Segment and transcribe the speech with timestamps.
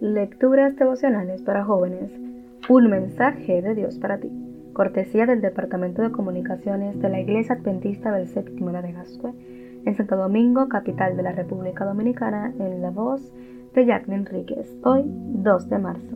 [0.00, 2.12] Lecturas devocionales para jóvenes.
[2.68, 4.30] Un mensaje de Dios para ti.
[4.74, 9.32] Cortesía del Departamento de Comunicaciones de la Iglesia Adventista del Séptimo de Gascue,
[9.86, 13.32] en Santo Domingo, capital de la República Dominicana, en la voz
[13.74, 14.70] de Jacqueline Enríquez.
[14.84, 16.14] Hoy, 2 de marzo.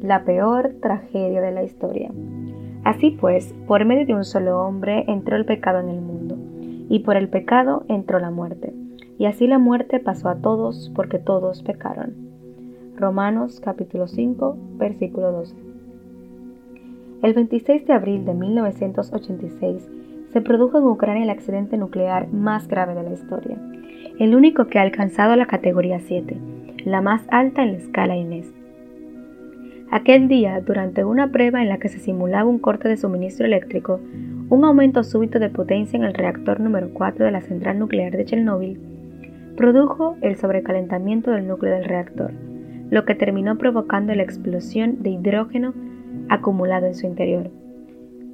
[0.00, 2.10] La peor tragedia de la historia.
[2.84, 6.38] Así pues, por medio de un solo hombre entró el pecado en el mundo,
[6.88, 8.72] y por el pecado entró la muerte.
[9.18, 12.29] Y así la muerte pasó a todos porque todos pecaron.
[13.00, 15.56] Romanos capítulo 5, versículo 12.
[17.22, 19.90] El 26 de abril de 1986
[20.30, 23.56] se produjo en Ucrania el accidente nuclear más grave de la historia,
[24.18, 26.36] el único que ha alcanzado la categoría 7,
[26.84, 28.52] la más alta en la escala INES.
[29.90, 33.98] Aquel día, durante una prueba en la que se simulaba un corte de suministro eléctrico,
[34.50, 38.26] un aumento súbito de potencia en el reactor número 4 de la central nuclear de
[38.26, 38.78] Chernóbil
[39.56, 42.32] produjo el sobrecalentamiento del núcleo del reactor,
[42.90, 45.74] lo que terminó provocando la explosión de hidrógeno
[46.28, 47.50] acumulado en su interior.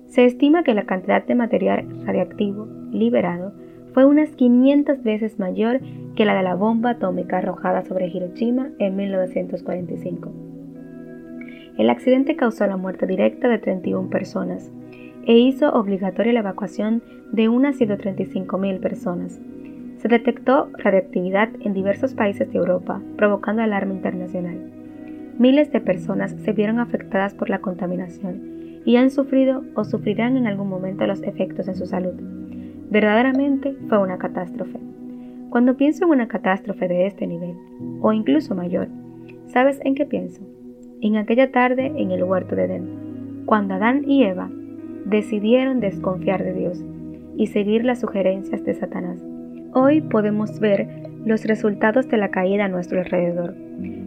[0.07, 3.53] Se estima que la cantidad de material radiactivo liberado
[3.93, 5.81] fue unas 500 veces mayor
[6.15, 10.33] que la de la bomba atómica arrojada sobre Hiroshima en 1945.
[11.79, 14.73] El accidente causó la muerte directa de 31 personas
[15.27, 19.41] e hizo obligatoria la evacuación de unas 135.000 personas,
[19.99, 24.59] se detectó radiactividad en diversos países de Europa, provocando alarma internacional.
[25.39, 30.47] Miles de personas se vieron afectadas por la contaminación y han sufrido o sufrirán en
[30.47, 32.15] algún momento los efectos en su salud.
[32.91, 34.79] Verdaderamente fue una catástrofe.
[35.51, 37.57] Cuando pienso en una catástrofe de este nivel,
[38.01, 38.89] o incluso mayor,
[39.47, 40.43] ¿sabes en qué pienso?
[41.01, 44.51] En aquella tarde en el huerto de Edén, cuando Adán y Eva
[45.05, 46.85] decidieron desconfiar de Dios
[47.37, 49.23] y seguir las sugerencias de Satanás
[49.79, 50.89] Hoy podemos ver
[51.27, 53.55] los resultados de la caída a nuestro alrededor.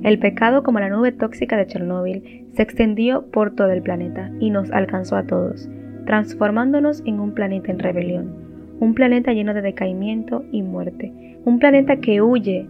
[0.02, 4.50] El pecado, como la nube tóxica de Chernóbil, se extendió por todo el planeta y
[4.50, 5.70] nos alcanzó a todos,
[6.08, 8.34] transformándonos en un planeta en rebelión,
[8.80, 12.66] un planeta lleno de decaimiento y muerte, un planeta que huye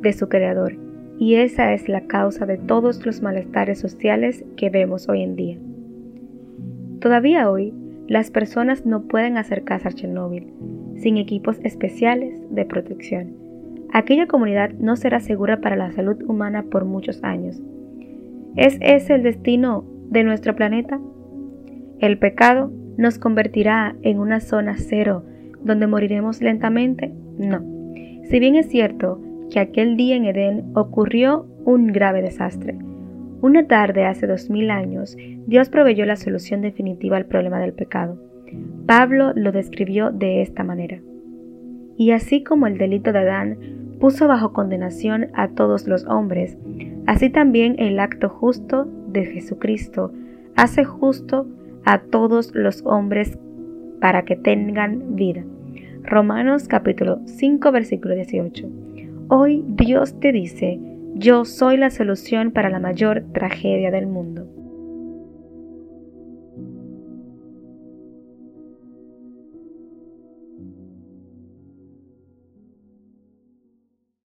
[0.00, 0.76] de su creador,
[1.18, 5.58] y esa es la causa de todos los malestares sociales que vemos hoy en día.
[7.00, 7.74] Todavía hoy,
[8.06, 10.52] las personas no pueden acercarse a Chernóbil,
[10.96, 13.34] sin equipos especiales de protección.
[13.92, 17.62] Aquella comunidad no será segura para la salud humana por muchos años.
[18.56, 21.00] ¿Es ese el destino de nuestro planeta?
[22.00, 25.24] ¿El pecado nos convertirá en una zona cero
[25.62, 27.12] donde moriremos lentamente?
[27.38, 27.64] No.
[28.24, 32.76] Si bien es cierto que aquel día en Edén ocurrió un grave desastre,
[33.40, 35.16] una tarde hace dos mil años,
[35.46, 38.18] Dios proveyó la solución definitiva al problema del pecado.
[38.86, 41.00] Pablo lo describió de esta manera.
[41.96, 43.58] Y así como el delito de Adán
[44.00, 46.58] puso bajo condenación a todos los hombres,
[47.06, 50.12] así también el acto justo de Jesucristo
[50.56, 51.46] hace justo
[51.84, 53.38] a todos los hombres
[54.00, 55.44] para que tengan vida.
[56.02, 58.68] Romanos capítulo 5 versículo 18.
[59.28, 60.78] Hoy Dios te dice,
[61.14, 64.46] yo soy la solución para la mayor tragedia del mundo.